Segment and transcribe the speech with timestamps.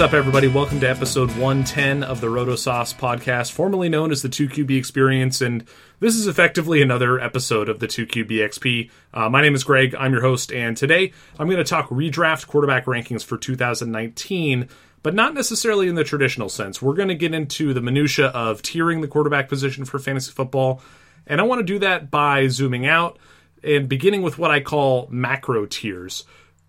[0.00, 0.48] What's up, everybody?
[0.48, 5.42] Welcome to episode 110 of the RotoSauce podcast, formerly known as the 2QB Experience.
[5.42, 5.62] And
[5.98, 8.90] this is effectively another episode of the 2QB XP.
[9.12, 9.94] Uh, my name is Greg.
[9.94, 10.54] I'm your host.
[10.54, 14.70] And today I'm going to talk redraft quarterback rankings for 2019,
[15.02, 16.80] but not necessarily in the traditional sense.
[16.80, 20.80] We're going to get into the minutia of tiering the quarterback position for fantasy football.
[21.26, 23.18] And I want to do that by zooming out
[23.62, 26.24] and beginning with what I call macro tiers.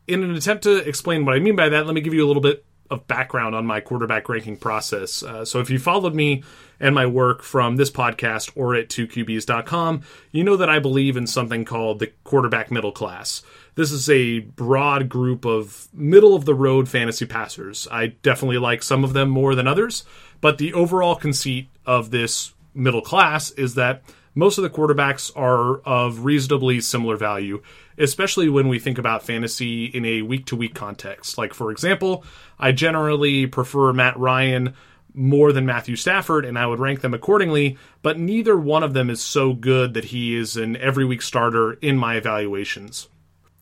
[0.05, 2.27] In an attempt to explain what I mean by that, let me give you a
[2.27, 5.23] little bit of background on my quarterback ranking process.
[5.23, 6.43] Uh, so if you followed me
[6.79, 11.25] and my work from this podcast or at 2QBs.com, you know that I believe in
[11.25, 13.41] something called the quarterback middle class.
[13.75, 17.87] This is a broad group of middle of the road fantasy passers.
[17.89, 20.03] I definitely like some of them more than others,
[20.41, 25.79] but the overall conceit of this middle class is that most of the quarterbacks are
[25.79, 27.61] of reasonably similar value,
[27.97, 31.37] especially when we think about fantasy in a week to week context.
[31.37, 32.23] Like, for example,
[32.59, 34.73] I generally prefer Matt Ryan
[35.13, 39.09] more than Matthew Stafford, and I would rank them accordingly, but neither one of them
[39.09, 43.09] is so good that he is an every week starter in my evaluations.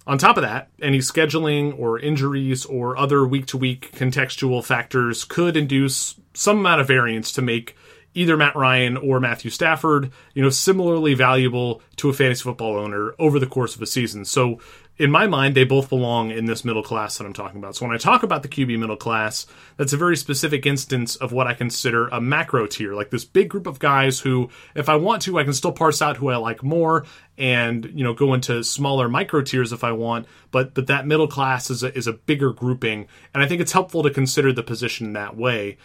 [0.06, 5.24] On top of that, any scheduling or injuries or other week to week contextual factors
[5.24, 7.76] could induce some amount of variance to make
[8.14, 13.14] either Matt Ryan or Matthew Stafford, you know, similarly valuable to a fantasy football owner
[13.20, 14.26] over the course of a season.
[14.26, 14.60] So,
[14.98, 17.76] in my mind, they both belong in this middle class that I'm talking about.
[17.76, 19.46] So, when I talk about the QB middle class,
[19.78, 23.50] that's a very specific instance of what I consider a macro tier, like this big
[23.50, 26.38] group of guys who, if I want to, I can still parse out who I
[26.38, 27.06] like more
[27.38, 30.28] and, you know, go into smaller micro tiers if I want.
[30.52, 33.08] But, but that middle class is a, is a bigger grouping.
[33.34, 35.78] And I think it's helpful to consider the position that way.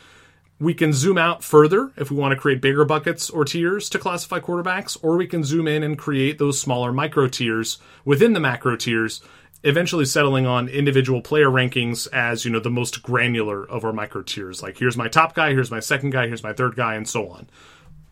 [0.61, 3.99] We can zoom out further if we want to create bigger buckets or tiers to
[3.99, 8.41] classify quarterbacks, or we can zoom in and create those smaller micro tiers within the
[8.41, 9.21] macro tiers,
[9.65, 14.23] eventually settling on individual player rankings as, you know, the most granular of our micro
[14.23, 14.63] tiers.
[14.63, 17.29] Like here's my top guy, here's my second guy, here's my third guy, and so
[17.29, 17.49] on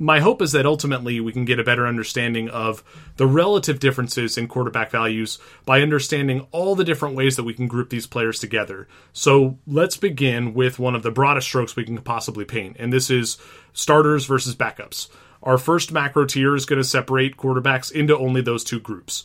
[0.03, 2.83] my hope is that ultimately we can get a better understanding of
[3.19, 7.69] the relative differences in quarterback values by understanding all the different ways that we can
[7.69, 8.89] group these players together.
[9.13, 13.11] So let's begin with one of the broadest strokes we can possibly paint, and this
[13.11, 13.39] is
[13.75, 15.09] starters versus backups.
[15.41, 19.25] Our first macro tier is going to separate quarterbacks into only those two groups.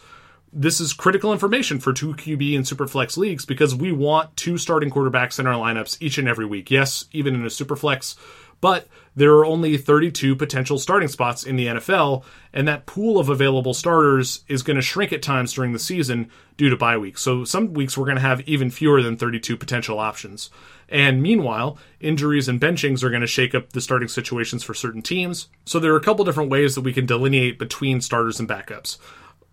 [0.54, 5.40] This is critical information for 2QB and Superflex leagues because we want two starting quarterbacks
[5.40, 6.72] in our lineups each and every week.
[6.72, 8.16] Yes, even in a Superflex
[8.62, 12.24] but there are only 32 potential starting spots in the NFL,
[12.54, 16.30] and that pool of available starters is going to shrink at times during the season
[16.56, 17.24] due to bye weeks.
[17.24, 20.52] So some weeks we're going to have even fewer than 32 potential options.
[20.88, 25.02] And meanwhile, injuries and benchings are going to shake up the starting situations for certain
[25.02, 25.48] teams.
[25.66, 28.98] So there are a couple different ways that we can delineate between starters and backups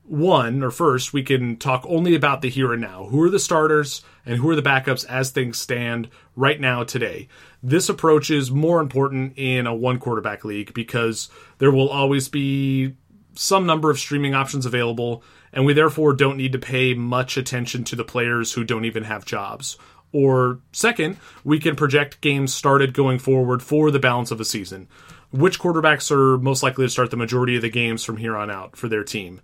[0.06, 3.38] one or first we can talk only about the here and now who are the
[3.38, 7.26] starters and who are the backups as things stand right now today
[7.64, 12.94] this approach is more important in a one quarterback league because there will always be
[13.34, 17.82] some number of streaming options available and we therefore don't need to pay much attention
[17.84, 19.78] to the players who don't even have jobs.
[20.12, 24.86] Or second we can project games started going forward for the balance of a season.
[25.32, 28.50] Which quarterbacks are most likely to start the majority of the games from here on
[28.50, 29.40] out for their team?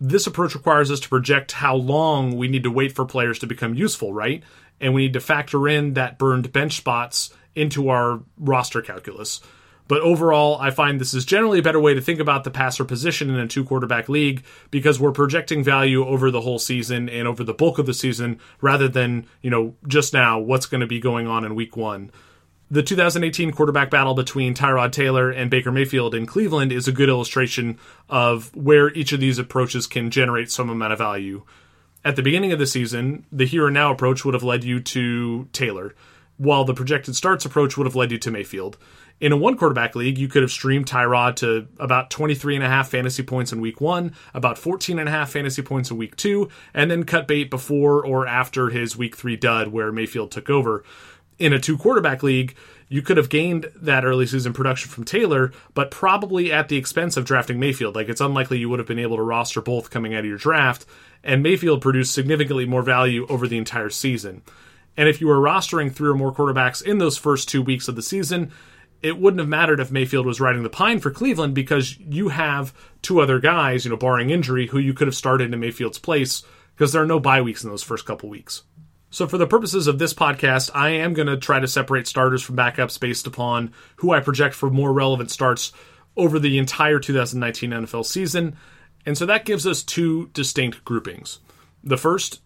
[0.00, 3.46] This approach requires us to project how long we need to wait for players to
[3.46, 4.42] become useful, right?
[4.80, 9.40] And we need to factor in that burned bench spots into our roster calculus.
[9.88, 12.84] But overall, I find this is generally a better way to think about the passer
[12.84, 17.26] position in a two quarterback league because we're projecting value over the whole season and
[17.26, 20.86] over the bulk of the season rather than, you know, just now what's going to
[20.86, 22.10] be going on in week one.
[22.70, 27.08] The 2018 quarterback battle between Tyrod Taylor and Baker Mayfield in Cleveland is a good
[27.08, 27.78] illustration
[28.10, 31.44] of where each of these approaches can generate some amount of value.
[32.04, 34.80] At the beginning of the season, the here and now approach would have led you
[34.80, 35.94] to Taylor,
[36.36, 38.78] while the projected starts approach would have led you to Mayfield.
[39.20, 42.68] In a one quarterback league, you could have streamed Tyrod to about 23 and a
[42.68, 46.14] half fantasy points in week one, about 14 and a half fantasy points in week
[46.14, 50.48] two, and then cut bait before or after his week three dud where Mayfield took
[50.48, 50.84] over
[51.38, 52.54] in a two quarterback league,
[52.88, 57.16] you could have gained that early season production from Taylor, but probably at the expense
[57.16, 57.94] of drafting Mayfield.
[57.94, 60.38] Like it's unlikely you would have been able to roster both coming out of your
[60.38, 60.86] draft,
[61.22, 64.42] and Mayfield produced significantly more value over the entire season.
[64.96, 67.94] And if you were rostering three or more quarterbacks in those first two weeks of
[67.94, 68.50] the season,
[69.02, 72.74] it wouldn't have mattered if Mayfield was riding the pine for Cleveland because you have
[73.00, 76.42] two other guys, you know, barring injury, who you could have started in Mayfield's place
[76.74, 78.62] because there are no bye weeks in those first couple weeks.
[79.10, 82.42] So, for the purposes of this podcast, I am going to try to separate starters
[82.42, 85.72] from backups based upon who I project for more relevant starts
[86.16, 88.56] over the entire 2019 NFL season.
[89.06, 91.38] And so that gives us two distinct groupings.
[91.82, 92.42] The first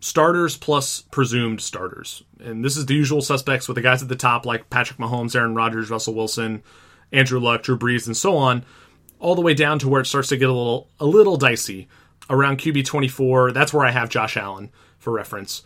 [0.00, 2.24] starters plus presumed starters.
[2.40, 5.34] And this is the usual suspects with the guys at the top like Patrick Mahomes,
[5.34, 6.62] Aaron Rodgers, Russell Wilson,
[7.12, 8.64] Andrew Luck, Drew Brees, and so on,
[9.18, 11.88] all the way down to where it starts to get a little a little dicey.
[12.30, 15.62] Around QB 24, that's where I have Josh Allen for reference.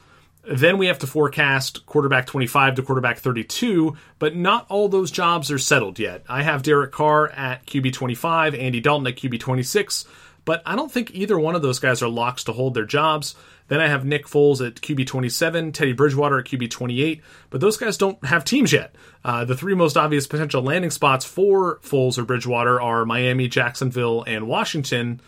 [0.48, 5.50] Then we have to forecast quarterback 25 to quarterback 32, but not all those jobs
[5.50, 6.22] are settled yet.
[6.28, 10.04] I have Derek Carr at QB 25, Andy Dalton at QB 26,
[10.44, 13.34] but I don't think either one of those guys are locks to hold their jobs.
[13.66, 17.20] Then I have Nick Foles at QB 27, Teddy Bridgewater at QB 28,
[17.50, 18.94] but those guys don't have teams yet.
[19.24, 24.22] Uh, the three most obvious potential landing spots for Foles or Bridgewater are Miami, Jacksonville,
[24.28, 25.20] and Washington,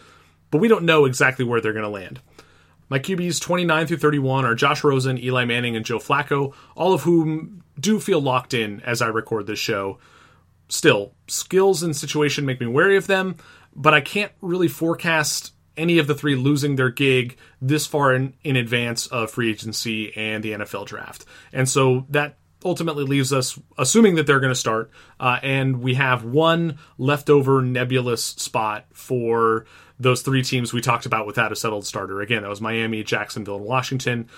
[0.52, 2.20] but we don't know exactly where they're going to land.
[2.88, 7.02] My QBs 29 through 31 are Josh Rosen, Eli Manning, and Joe Flacco, all of
[7.02, 9.98] whom do feel locked in as I record this show.
[10.68, 13.36] Still, skills and situation make me wary of them,
[13.74, 18.34] but I can't really forecast any of the three losing their gig this far in,
[18.42, 21.24] in advance of free agency and the NFL draft.
[21.52, 24.90] And so that ultimately leaves us assuming that they're going to start,
[25.20, 29.66] uh, and we have one leftover nebulous spot for
[30.00, 32.20] those three teams we talked about without a settled starter.
[32.20, 34.28] Again, that was Miami, Jacksonville, and Washington.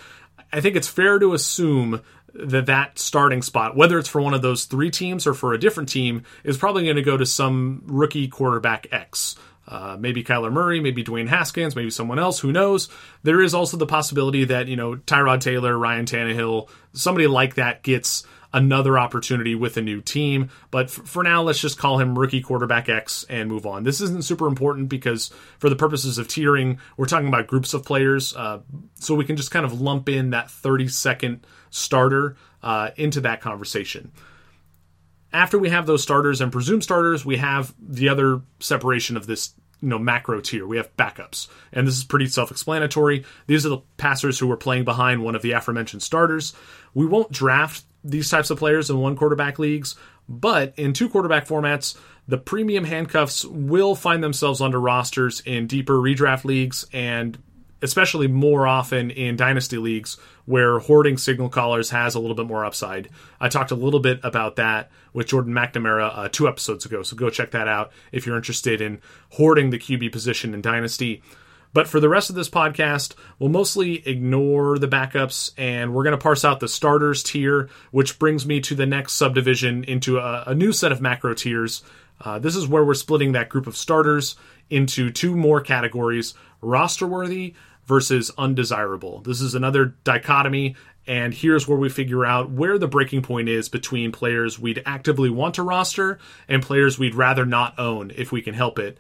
[0.53, 2.03] I think it's fair to assume
[2.35, 5.59] that that starting spot, whether it's for one of those three teams or for a
[5.59, 9.37] different team, is probably going to go to some rookie quarterback X.
[9.69, 12.41] Uh, maybe Kyler Murray, maybe Dwayne Haskins, maybe someone else.
[12.41, 12.89] Who knows?
[13.23, 17.83] There is also the possibility that you know Tyrod Taylor, Ryan Tannehill, somebody like that
[17.83, 20.51] gets another opportunity with a new team.
[20.71, 23.85] But f- for now, let's just call him rookie quarterback X and move on.
[23.85, 27.85] This isn't super important because for the purposes of tiering, we're talking about groups of
[27.85, 28.61] players, uh,
[28.95, 33.41] so we can just kind of lump in that 30 second starter uh, into that
[33.41, 34.13] conversation.
[35.33, 39.55] After we have those starters and presumed starters, we have the other separation of this
[39.81, 40.67] you know macro tier.
[40.67, 43.25] We have backups, and this is pretty self-explanatory.
[43.47, 46.53] These are the passers who are playing behind one of the aforementioned starters.
[46.95, 49.95] We won't draft these types of players in one quarterback leagues,
[50.29, 51.97] but in two quarterback formats,
[52.29, 57.39] the premium handcuffs will find themselves under rosters in deeper redraft leagues and
[57.83, 62.65] especially more often in dynasty leagues where hoarding signal callers has a little bit more
[62.65, 63.09] upside.
[63.41, 67.17] I talked a little bit about that with Jordan McNamara uh, two episodes ago, so
[67.17, 69.01] go check that out if you're interested in
[69.31, 71.23] hoarding the QB position in dynasty.
[71.73, 76.19] But for the rest of this podcast, we'll mostly ignore the backups and we're going
[76.19, 80.45] to parse out the starters tier, which brings me to the next subdivision into a,
[80.49, 81.83] a new set of macro tiers.
[82.21, 84.37] Uh, this is where we're splitting that group of starters
[84.69, 87.55] into two more categories roster worthy
[87.87, 89.21] versus undesirable.
[89.21, 90.77] This is another dichotomy,
[91.07, 95.31] and here's where we figure out where the breaking point is between players we'd actively
[95.31, 98.99] want to roster and players we'd rather not own if we can help it.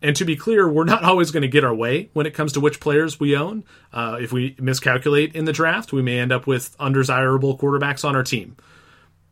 [0.00, 2.52] And to be clear, we're not always going to get our way when it comes
[2.52, 3.64] to which players we own.
[3.92, 8.14] Uh, if we miscalculate in the draft, we may end up with undesirable quarterbacks on
[8.14, 8.56] our team.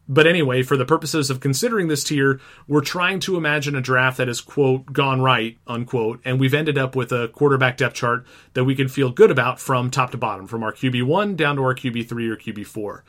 [0.08, 4.18] But anyway, for the purposes of considering this tier, we're trying to imagine a draft
[4.18, 8.25] that has, quote, gone right, unquote, and we've ended up with a quarterback depth chart
[8.54, 11.62] that we can feel good about from top to bottom, from our QB1 down to
[11.62, 13.02] our QB3 or QB4.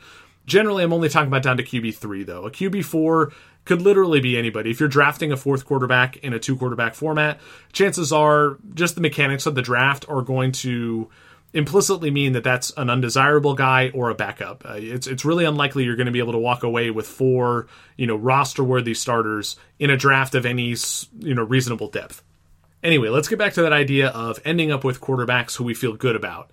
[0.44, 2.46] Generally, I'm only talking about down to QB3, though.
[2.46, 3.32] A QB4
[3.68, 4.70] could literally be anybody.
[4.70, 7.38] If you're drafting a fourth quarterback in a two quarterback format,
[7.72, 11.10] chances are just the mechanics of the draft are going to
[11.52, 14.64] implicitly mean that that's an undesirable guy or a backup.
[14.64, 17.66] Uh, it's it's really unlikely you're going to be able to walk away with four
[17.98, 20.74] you know roster worthy starters in a draft of any
[21.18, 22.22] you know reasonable depth.
[22.82, 25.92] Anyway, let's get back to that idea of ending up with quarterbacks who we feel
[25.92, 26.50] good about.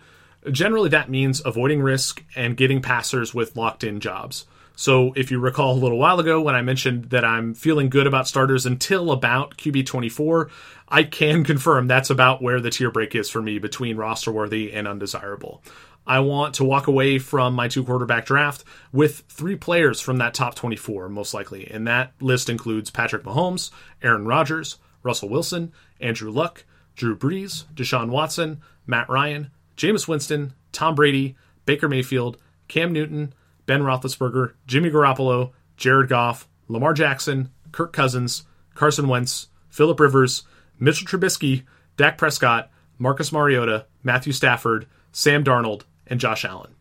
[0.51, 4.45] Generally, that means avoiding risk and getting passers with locked in jobs.
[4.75, 8.08] So, if you recall a little while ago when I mentioned that I'm feeling good
[8.08, 10.50] about starters until about QB 24,
[10.89, 14.74] I can confirm that's about where the tier break is for me between roster worthy
[14.74, 15.63] and undesirable.
[16.08, 20.36] I want to walk away from my two quarterback draft with three players from that
[20.36, 21.67] top 24, most likely.
[21.72, 23.72] And that list includes Patrick Mahomes,
[24.03, 26.63] Aaron Rodgers, Russell Wilson, Andrew Luck,
[26.96, 33.34] Drew Brees, Deshaun Watson, Matt Ryan, Jameis Winston, Tom Brady, Baker Mayfield, Cam Newton,
[33.65, 38.43] Ben Roethlisberger, Jimmy Garoppolo, Jared Goff, Lamar Jackson, Kirk Cousins,
[38.74, 40.43] Carson Wentz, Philip Rivers,
[40.79, 41.63] Mitchell Trubisky,
[41.98, 46.75] Dak Prescott, Marcus Mariota, Matthew Stafford, Sam Darnold, and Josh Allen.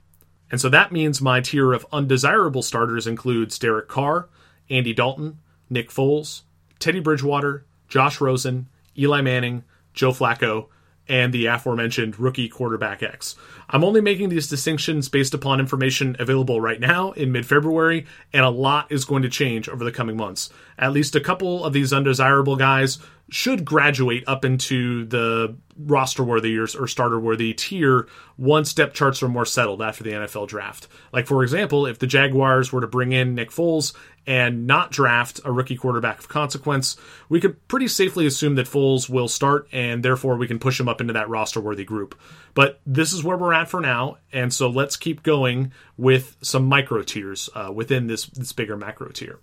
[0.50, 4.28] And so that means my tier of undesirable starters includes Derek Carr,
[4.70, 5.38] Andy Dalton,
[5.70, 6.42] Nick Foles,
[6.78, 9.64] Teddy Bridgewater, Josh Rosen, Eli Manning,
[9.94, 10.68] Joe Flacco,
[11.08, 13.36] and the aforementioned rookie quarterback X.
[13.68, 18.44] I'm only making these distinctions based upon information available right now in mid February, and
[18.44, 20.50] a lot is going to change over the coming months.
[20.78, 22.98] At least a couple of these undesirable guys
[23.30, 29.22] should graduate up into the roster worthy or, or starter worthy tier once depth charts
[29.22, 30.88] are more settled after the NFL draft.
[31.12, 33.94] Like, for example, if the Jaguars were to bring in Nick Foles
[34.26, 36.96] and not draft a rookie quarterback of consequence,
[37.28, 40.88] we could pretty safely assume that Foles will start and therefore we can push him
[40.88, 42.18] up into that roster worthy group.
[42.54, 46.66] But this is where we're at for now, and so let's keep going with some
[46.66, 49.40] micro tiers uh, within this, this bigger macro tier.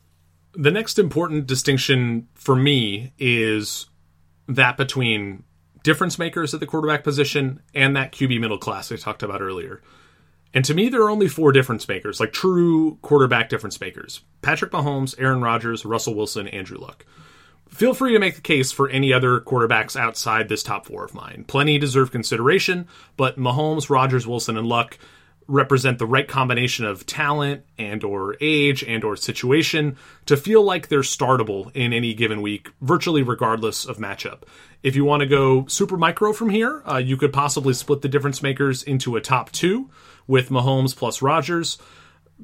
[0.53, 3.88] The next important distinction for me is
[4.48, 5.43] that between
[5.84, 9.81] difference makers at the quarterback position and that QB middle class I talked about earlier.
[10.53, 14.72] And to me, there are only four difference makers, like true quarterback difference makers Patrick
[14.72, 17.05] Mahomes, Aaron Rodgers, Russell Wilson, Andrew Luck.
[17.70, 21.13] Feel free to make the case for any other quarterbacks outside this top four of
[21.13, 21.46] mine.
[21.48, 24.98] Plenty deserve consideration, but Mahomes, Rodgers, Wilson, and Luck
[25.51, 30.88] represent the right combination of talent and or age and or situation to feel like
[30.88, 34.43] they're startable in any given week virtually regardless of matchup.
[34.81, 38.08] If you want to go super micro from here uh, you could possibly split the
[38.08, 39.89] difference makers into a top two
[40.25, 41.77] with mahomes plus rodgers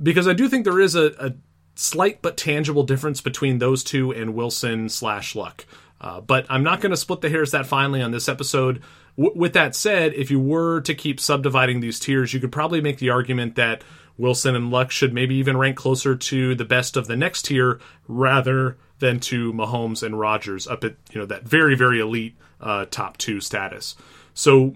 [0.01, 1.33] because i do think there is a, a
[1.75, 5.65] slight but tangible difference between those two and wilson slash luck.
[6.01, 8.81] Uh, but i'm not going to split the hairs that finely on this episode
[9.17, 12.81] W- with that said, if you were to keep subdividing these tiers, you could probably
[12.81, 13.83] make the argument that
[14.17, 17.79] Wilson and Luck should maybe even rank closer to the best of the next tier
[18.07, 22.85] rather than to Mahomes and Rodgers up at you know that very very elite uh,
[22.89, 23.95] top two status.
[24.33, 24.75] So,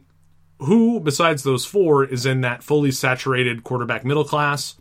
[0.59, 4.75] who besides those four is in that fully saturated quarterback middle class?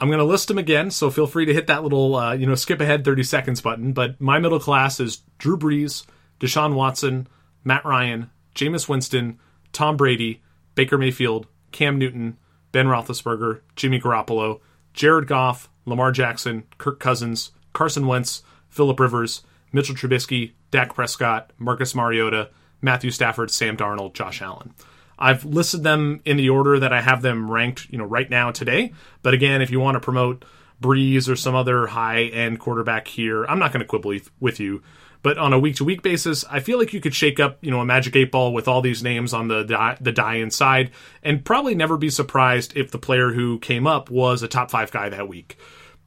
[0.00, 2.46] I'm going to list them again, so feel free to hit that little uh, you
[2.46, 3.92] know skip ahead 30 seconds button.
[3.92, 6.06] But my middle class is Drew Brees,
[6.40, 7.26] Deshaun Watson,
[7.64, 9.38] Matt Ryan, Jameis Winston,
[9.72, 10.42] Tom Brady,
[10.74, 12.38] Baker Mayfield, Cam Newton,
[12.72, 14.60] Ben Roethlisberger, Jimmy Garoppolo,
[14.92, 21.94] Jared Goff, Lamar Jackson, Kirk Cousins, Carson Wentz, Philip Rivers, Mitchell Trubisky, Dak Prescott, Marcus
[21.94, 22.50] Mariota,
[22.80, 24.74] Matthew Stafford, Sam Darnold, Josh Allen.
[25.18, 28.50] I've listed them in the order that I have them ranked, you know, right now
[28.52, 28.92] today.
[29.22, 30.44] But again, if you want to promote
[30.80, 34.82] Brees or some other high end quarterback here, I'm not going to quibble with you.
[35.22, 37.70] But on a week to week basis, I feel like you could shake up, you
[37.70, 40.90] know, a magic eight ball with all these names on the die, the die inside,
[41.22, 44.92] and probably never be surprised if the player who came up was a top five
[44.92, 45.58] guy that week.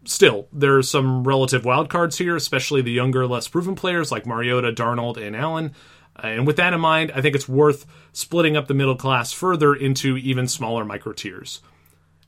[0.06, 4.72] Still, there's some relative wild cards here, especially the younger, less proven players like Mariota,
[4.72, 5.74] Darnold, and Allen.
[6.16, 9.32] Uh, and with that in mind, I think it's worth splitting up the middle class
[9.32, 11.62] further into even smaller micro tiers.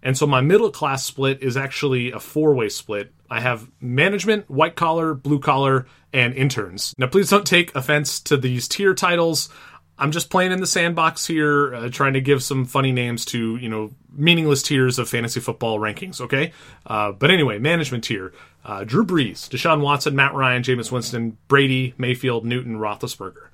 [0.04, 3.12] And so my middle class split is actually a four way split.
[3.30, 6.94] I have management, white collar, blue collar, and interns.
[7.00, 9.50] Now, please don't take offense to these tier titles.
[9.98, 13.56] I'm just playing in the sandbox here, uh, trying to give some funny names to,
[13.56, 16.52] you know, meaningless tiers of fantasy football rankings, okay?
[16.86, 18.34] Uh, but anyway, management tier
[18.66, 23.50] uh, Drew Brees, Deshaun Watson, Matt Ryan, Jameis Winston, Brady, Mayfield, Newton, Roethlisberger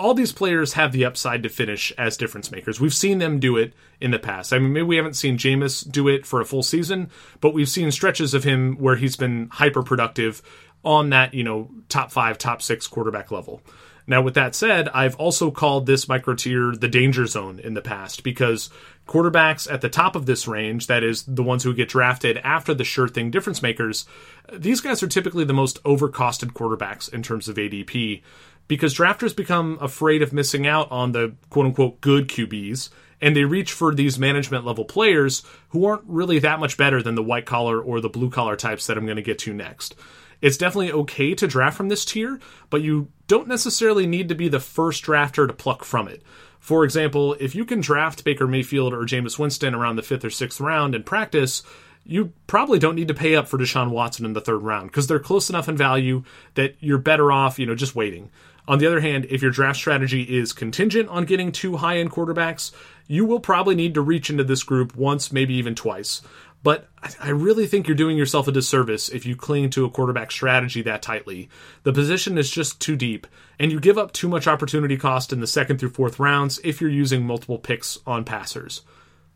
[0.00, 2.80] all these players have the upside to finish as difference makers.
[2.80, 4.52] We've seen them do it in the past.
[4.52, 7.10] I mean, maybe we haven't seen Jameis do it for a full season,
[7.42, 10.40] but we've seen stretches of him where he's been hyper productive
[10.82, 13.60] on that, you know, top five, top six quarterback level.
[14.06, 17.82] Now, with that said, I've also called this micro tier the danger zone in the
[17.82, 18.70] past because
[19.06, 22.72] quarterbacks at the top of this range, that is, the ones who get drafted after
[22.72, 24.06] the sure thing difference makers,
[24.52, 28.22] these guys are typically the most overcosted quarterbacks in terms of ADP
[28.70, 32.88] because drafters become afraid of missing out on the quote unquote good QBs
[33.20, 37.16] and they reach for these management level players who aren't really that much better than
[37.16, 39.96] the white collar or the blue collar types that I'm going to get to next.
[40.40, 42.38] It's definitely okay to draft from this tier,
[42.70, 46.22] but you don't necessarily need to be the first drafter to pluck from it.
[46.60, 50.30] For example, if you can draft Baker Mayfield or Jameis Winston around the fifth or
[50.30, 51.64] sixth round in practice,
[52.04, 55.08] you probably don't need to pay up for Deshaun Watson in the third round because
[55.08, 56.22] they're close enough in value
[56.54, 58.30] that you're better off, you know, just waiting.
[58.70, 62.12] On the other hand, if your draft strategy is contingent on getting two high end
[62.12, 62.70] quarterbacks,
[63.08, 66.22] you will probably need to reach into this group once, maybe even twice.
[66.62, 66.86] But
[67.20, 70.82] I really think you're doing yourself a disservice if you cling to a quarterback strategy
[70.82, 71.48] that tightly.
[71.82, 73.26] The position is just too deep,
[73.58, 76.80] and you give up too much opportunity cost in the second through fourth rounds if
[76.80, 78.82] you're using multiple picks on passers.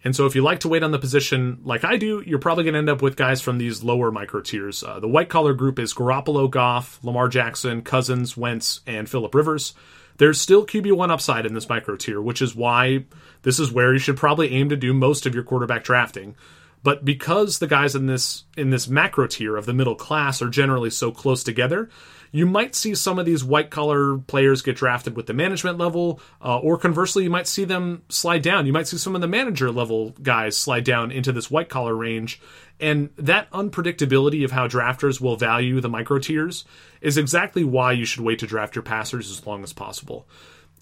[0.05, 2.65] And so if you like to wait on the position like I do, you're probably
[2.65, 4.85] going to end up with guys from these lower micro tiers.
[4.85, 9.73] Uh, the white collar group is Garoppolo, Goff, Lamar Jackson, Cousins, Wentz, and Philip Rivers.
[10.19, 13.07] There's still QB1 upside in this micro tier, which is why
[13.43, 16.37] this is where you should probably aim to do most of your quarterback drafting.
[16.85, 20.51] But because the guys in this in this macro tier of the middle class are
[20.51, 21.89] generally so close together,
[22.35, 26.21] you might see some of these white collar players get drafted with the management level,
[26.45, 28.67] uh, or conversely, you might see them slide down.
[28.67, 31.95] You might see some of the manager level guys slide down into this white collar
[31.95, 32.41] range.
[32.81, 36.65] And that unpredictability of how drafters will value the micro tiers
[37.01, 40.27] is exactly why you should wait to draft your passers as long as possible.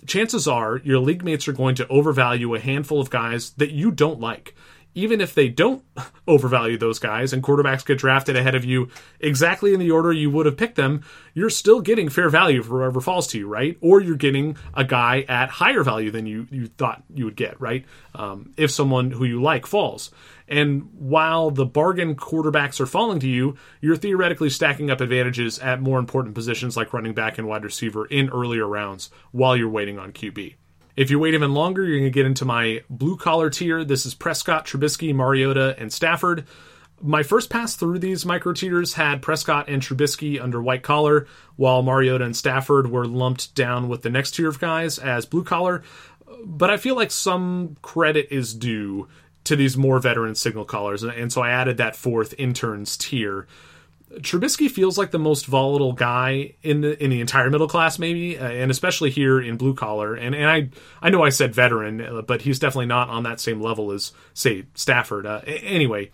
[0.07, 3.91] Chances are your league mates are going to overvalue a handful of guys that you
[3.91, 4.55] don't like
[4.95, 5.85] even if they don't
[6.29, 8.89] overvalue those guys and quarterbacks get drafted ahead of you
[9.21, 11.03] exactly in the order you would have picked them,
[11.35, 13.77] you're still getting fair value for whoever falls to you, right?
[13.81, 17.61] Or you're getting a guy at higher value than you, you thought you would get,
[17.61, 17.85] right?
[18.15, 20.11] Um, if someone who you like falls.
[20.49, 25.81] And while the bargain quarterbacks are falling to you, you're theoretically stacking up advantages at
[25.81, 29.99] more important positions like running back and wide receiver in earlier rounds while you're waiting
[29.99, 30.57] on QB.
[30.95, 33.83] If you wait even longer, you're going to get into my blue collar tier.
[33.83, 36.45] This is Prescott, Trubisky, Mariota, and Stafford.
[37.01, 41.83] My first pass through these micro tiers had Prescott and Trubisky under white collar, while
[41.83, 45.83] Mariota and Stafford were lumped down with the next tier of guys as blue collar.
[46.45, 49.09] But I feel like some credit is due
[49.45, 53.47] to these more veteran signal callers, and so I added that fourth interns tier.
[54.21, 58.39] Trubisky feels like the most volatile guy in the in the entire middle class, maybe,
[58.39, 60.15] uh, and especially here in blue collar.
[60.15, 63.41] And and I I know I said veteran, uh, but he's definitely not on that
[63.41, 65.27] same level as say Stafford.
[65.27, 66.11] Uh, anyway,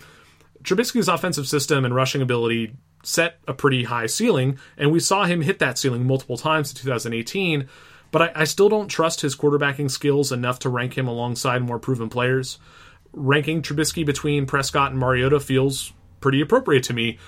[0.63, 5.43] Trubisky's offensive system and rushing ability set a pretty high ceiling, and we saw him
[5.43, 7.69] hit that ceiling multiple times in 2018.
[8.11, 11.79] But I, I still don't trust his quarterbacking skills enough to rank him alongside more
[11.79, 12.59] proven players.
[13.13, 17.19] Ranking Trubisky between Prescott and Mariota feels pretty appropriate to me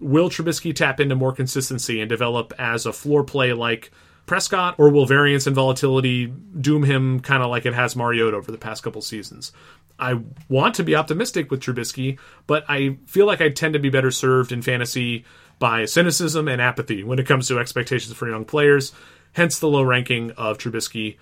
[0.00, 3.90] Will Trubisky tap into more consistency and develop as a floor play like
[4.26, 8.50] Prescott, or will variance and volatility doom him kind of like it has Mariota over
[8.50, 9.52] the past couple seasons?
[9.98, 13.90] I want to be optimistic with Trubisky, but I feel like I tend to be
[13.90, 15.24] better served in fantasy
[15.58, 18.92] by cynicism and apathy when it comes to expectations for young players,
[19.32, 21.18] hence the low ranking of Trubisky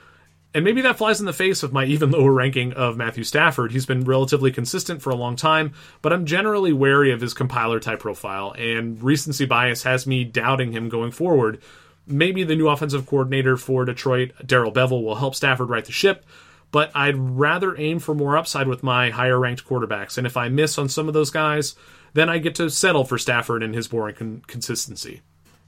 [0.55, 3.73] and maybe that flies in the face of my even lower ranking of Matthew Stafford.
[3.73, 7.81] He's been relatively consistent for a long time, but I'm generally wary of his compiler
[7.81, 11.63] type profile, and recency bias has me doubting him going forward.
[12.07, 16.27] Maybe the new offensive coordinator for Detroit, Darrell Bevell, will help Stafford right the ship,
[16.73, 20.19] but I'd rather aim for more upside with my higher ranked quarterbacks.
[20.19, 21.77] And if I miss on some of those guys,
[22.15, 25.23] then I get to settle for Stafford and his boring con- consistency.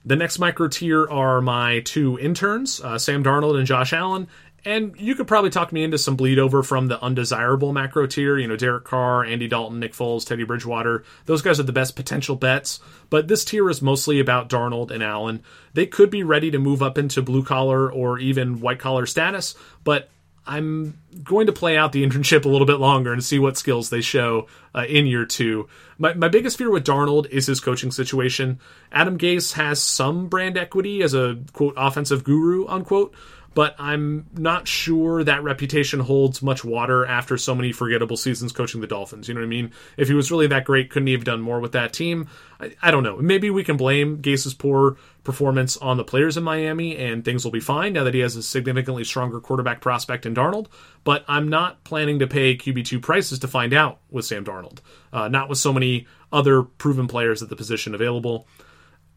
[0.07, 4.27] The next micro tier are my two interns, uh, Sam Darnold and Josh Allen,
[4.65, 8.37] and you could probably talk me into some bleed over from the undesirable macro tier.
[8.37, 11.03] You know, Derek Carr, Andy Dalton, Nick Foles, Teddy Bridgewater.
[11.25, 12.79] Those guys are the best potential bets.
[13.11, 15.43] But this tier is mostly about Darnold and Allen.
[15.73, 19.53] They could be ready to move up into blue collar or even white collar status,
[19.83, 20.09] but
[20.47, 23.89] I'm going to play out the internship a little bit longer and see what skills
[23.89, 25.67] they show uh, in year two.
[25.97, 28.59] My, my biggest fear with Darnold is his coaching situation.
[28.91, 33.13] Adam Gase has some brand equity as a quote offensive guru unquote,
[33.55, 38.81] but I'm not sure that reputation holds much water after so many forgettable seasons coaching
[38.81, 39.27] the Dolphins.
[39.27, 39.71] You know what I mean?
[39.95, 42.27] If he was really that great, couldn't he have done more with that team?
[42.59, 43.17] I, I don't know.
[43.17, 47.51] Maybe we can blame Gase's poor performance on the players in Miami and things will
[47.51, 50.67] be fine now that he has a significantly stronger quarterback prospect in Darnold.
[51.05, 54.79] But I'm not planning to pay QB2 prices to find out with Sam Darnold,
[55.13, 58.47] uh, not with so many other proven players at the position available.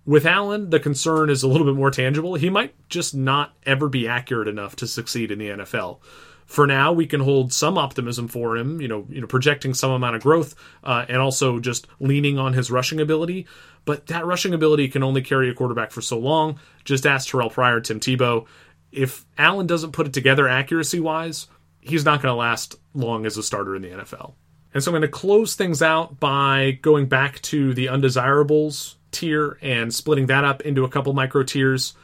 [0.04, 2.34] With Allen, the concern is a little bit more tangible.
[2.34, 6.00] He might just not ever be accurate enough to succeed in the NFL.
[6.46, 9.90] For now, we can hold some optimism for him, you know, you know, projecting some
[9.90, 13.46] amount of growth, uh, and also just leaning on his rushing ability.
[13.84, 16.58] But that rushing ability can only carry a quarterback for so long.
[16.84, 18.46] Just ask Terrelle Pryor, Tim Tebow.
[18.90, 21.48] If Allen doesn't put it together accuracy wise,
[21.80, 24.34] he's not going to last long as a starter in the NFL.
[24.72, 29.58] And so I'm going to close things out by going back to the undesirables tier
[29.62, 31.94] and splitting that up into a couple micro tiers.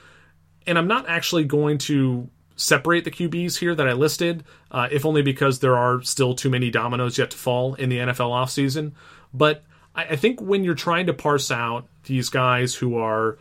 [0.66, 5.04] And I'm not actually going to separate the QBs here that I listed, uh, if
[5.04, 8.92] only because there are still too many dominoes yet to fall in the NFL offseason.
[9.32, 9.64] But
[9.94, 13.38] I, I think when you're trying to parse out these guys who are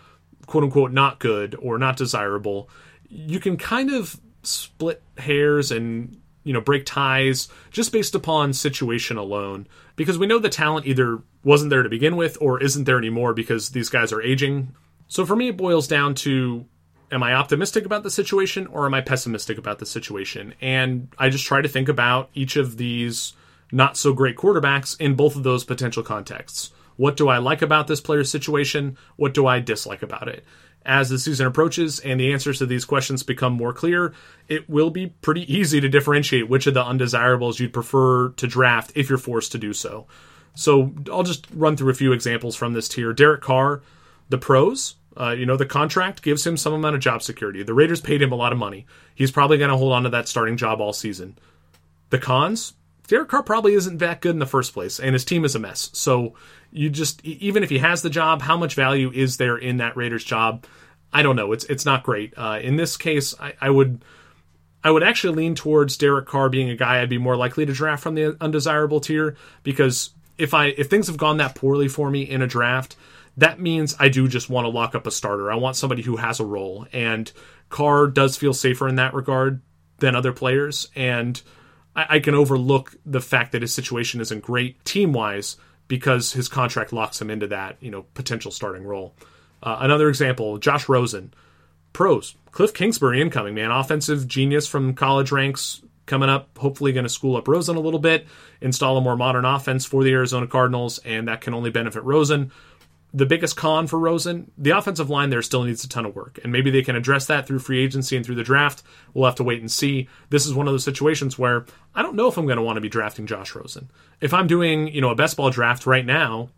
[0.47, 2.69] quote unquote not good or not desirable,
[3.07, 9.17] you can kind of split hairs and you know break ties just based upon situation
[9.17, 12.97] alone because we know the talent either wasn't there to begin with or isn't there
[12.97, 14.73] anymore because these guys are aging.
[15.07, 16.65] So for me, it boils down to
[17.11, 20.55] am I optimistic about the situation or am I pessimistic about the situation?
[20.61, 23.33] And I just try to think about each of these
[23.71, 26.71] not so great quarterbacks in both of those potential contexts.
[26.95, 28.97] What do I like about this player's situation?
[29.15, 30.43] What do I dislike about it?
[30.85, 34.13] As the season approaches and the answers to these questions become more clear,
[34.49, 38.91] it will be pretty easy to differentiate which of the undesirables you'd prefer to draft
[38.95, 40.07] if you're forced to do so.
[40.55, 43.13] So I'll just run through a few examples from this tier.
[43.13, 43.81] Derek Carr,
[44.29, 47.63] the pros, uh, you know, the contract gives him some amount of job security.
[47.63, 48.85] The Raiders paid him a lot of money.
[49.15, 51.37] He's probably going to hold on to that starting job all season.
[52.09, 52.73] The cons,
[53.07, 55.59] Derek Carr probably isn't that good in the first place, and his team is a
[55.59, 55.89] mess.
[55.93, 56.33] So
[56.73, 59.95] you just, even if he has the job, how much value is there in that
[59.95, 60.65] Raiders job?
[61.13, 61.51] I don't know.
[61.51, 62.33] It's it's not great.
[62.35, 64.03] Uh, in this case, I, I would
[64.83, 67.73] I would actually lean towards Derek Carr being a guy I'd be more likely to
[67.73, 72.09] draft from the undesirable tier because if I if things have gone that poorly for
[72.09, 72.95] me in a draft,
[73.37, 75.51] that means I do just want to lock up a starter.
[75.51, 77.31] I want somebody who has a role, and
[77.69, 79.61] Carr does feel safer in that regard
[79.99, 81.39] than other players, and
[81.95, 86.47] I, I can overlook the fact that his situation isn't great team wise because his
[86.47, 89.15] contract locks him into that you know potential starting role.
[89.61, 91.33] Uh, another example, Josh Rosen,
[91.93, 92.35] pros.
[92.51, 93.71] Cliff Kingsbury incoming, man.
[93.71, 96.57] Offensive genius from college ranks coming up.
[96.57, 98.27] Hopefully, going to school up Rosen a little bit,
[98.61, 102.51] install a more modern offense for the Arizona Cardinals, and that can only benefit Rosen.
[103.15, 106.39] The biggest con for Rosen, the offensive line there still needs a ton of work,
[106.43, 108.81] and maybe they can address that through free agency and through the draft.
[109.13, 110.09] We'll have to wait and see.
[110.31, 112.77] This is one of those situations where I don't know if I'm going to want
[112.77, 113.91] to be drafting Josh Rosen.
[114.19, 116.49] If I'm doing, you know, a best ball draft right now,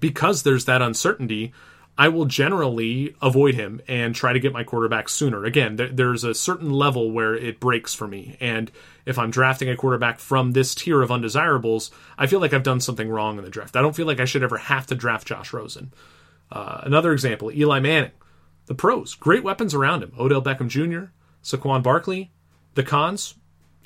[0.00, 1.52] because there's that uncertainty,
[2.00, 5.44] I will generally avoid him and try to get my quarterback sooner.
[5.44, 8.36] Again, there, there's a certain level where it breaks for me.
[8.38, 8.70] And
[9.04, 12.80] if I'm drafting a quarterback from this tier of undesirables, I feel like I've done
[12.80, 13.74] something wrong in the draft.
[13.74, 15.92] I don't feel like I should ever have to draft Josh Rosen.
[16.52, 18.12] Uh, another example Eli Manning.
[18.66, 20.12] The pros, great weapons around him.
[20.18, 21.10] Odell Beckham Jr.,
[21.42, 22.30] Saquon Barkley.
[22.74, 23.34] The cons,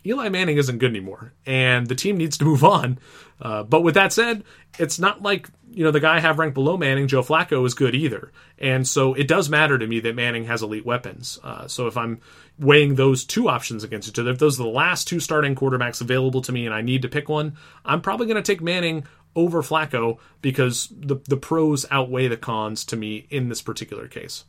[0.04, 2.98] Eli Manning isn't good anymore, and the team needs to move on.
[3.40, 4.44] Uh, but with that said,
[4.78, 7.74] it's not like you know the guy I have ranked below Manning, Joe Flacco, is
[7.74, 8.32] good either.
[8.58, 11.38] And so it does matter to me that Manning has elite weapons.
[11.42, 12.20] Uh, so if I'm
[12.58, 16.00] weighing those two options against each other, if those are the last two starting quarterbacks
[16.00, 19.04] available to me, and I need to pick one, I'm probably going to take Manning
[19.34, 24.44] over Flacco because the the pros outweigh the cons to me in this particular case.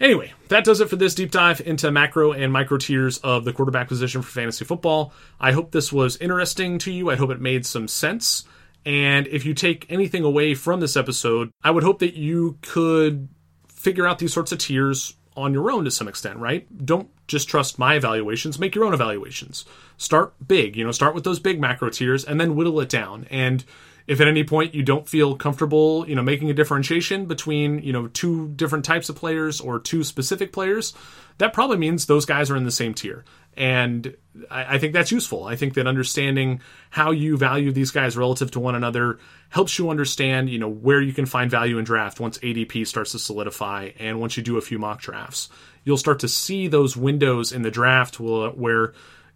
[0.00, 3.52] Anyway, that does it for this deep dive into macro and micro tiers of the
[3.52, 5.12] quarterback position for fantasy football.
[5.38, 7.10] I hope this was interesting to you.
[7.10, 8.44] I hope it made some sense.
[8.86, 13.28] And if you take anything away from this episode, I would hope that you could
[13.68, 16.66] figure out these sorts of tiers on your own to some extent, right?
[16.84, 19.64] Don't just trust my evaluations, make your own evaluations.
[19.98, 23.26] Start big, you know, start with those big macro tiers and then whittle it down.
[23.30, 23.64] And
[24.06, 27.92] if at any point you don't feel comfortable, you know, making a differentiation between, you
[27.92, 30.94] know, two different types of players or two specific players,
[31.38, 33.24] that probably means those guys are in the same tier.
[33.56, 34.14] And
[34.50, 35.44] I, I think that's useful.
[35.44, 36.60] I think that understanding
[36.90, 41.00] how you value these guys relative to one another helps you understand, you know, where
[41.00, 44.56] you can find value in draft once ADP starts to solidify and once you do
[44.58, 45.48] a few mock drafts.
[45.84, 48.92] You'll start to see those windows in the draft where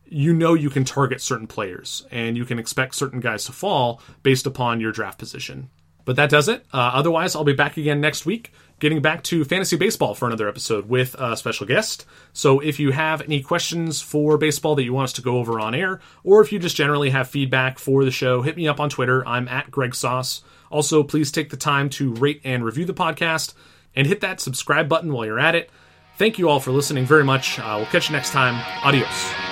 [0.07, 4.01] you know you can target certain players and you can expect certain guys to fall
[4.23, 5.71] based upon your draft position.
[6.05, 6.67] But that does it.
[6.73, 10.49] Uh, otherwise, I'll be back again next week, getting back to fantasy baseball for another
[10.49, 12.05] episode with a special guest.
[12.33, 15.59] So if you have any questions for baseball that you want us to go over
[15.59, 18.81] on air, or if you just generally have feedback for the show, hit me up
[18.81, 19.27] on Twitter.
[19.27, 20.43] I'm at Greg Sauce.
[20.71, 23.55] Also, please take the time to rate and review the podcast
[23.97, 25.71] and hit that subscribe button while you're at it.
[26.19, 27.59] Thank you all for listening very much.
[27.59, 28.63] Uh, we'll catch you next time.
[28.85, 29.44] Adios.